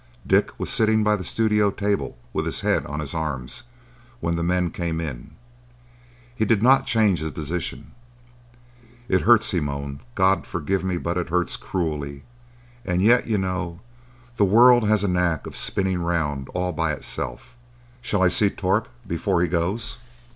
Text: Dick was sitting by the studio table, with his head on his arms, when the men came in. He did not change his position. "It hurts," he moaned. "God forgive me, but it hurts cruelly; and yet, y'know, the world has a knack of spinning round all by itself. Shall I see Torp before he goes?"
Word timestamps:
Dick 0.25 0.49
was 0.59 0.71
sitting 0.71 1.03
by 1.03 1.15
the 1.15 1.23
studio 1.23 1.69
table, 1.69 2.17
with 2.33 2.47
his 2.47 2.61
head 2.61 2.87
on 2.87 2.99
his 3.01 3.13
arms, 3.13 3.61
when 4.19 4.35
the 4.35 4.41
men 4.41 4.71
came 4.71 4.99
in. 4.99 5.29
He 6.35 6.43
did 6.43 6.63
not 6.63 6.87
change 6.87 7.19
his 7.19 7.29
position. 7.29 7.91
"It 9.07 9.21
hurts," 9.21 9.51
he 9.51 9.59
moaned. 9.59 9.99
"God 10.15 10.47
forgive 10.47 10.83
me, 10.83 10.97
but 10.97 11.19
it 11.19 11.29
hurts 11.29 11.55
cruelly; 11.55 12.23
and 12.83 13.03
yet, 13.03 13.27
y'know, 13.27 13.79
the 14.37 14.43
world 14.43 14.87
has 14.87 15.03
a 15.03 15.07
knack 15.07 15.45
of 15.45 15.55
spinning 15.55 16.01
round 16.01 16.49
all 16.55 16.71
by 16.71 16.93
itself. 16.93 17.55
Shall 18.01 18.23
I 18.23 18.27
see 18.29 18.49
Torp 18.49 18.87
before 19.05 19.43
he 19.43 19.47
goes?" 19.47 19.99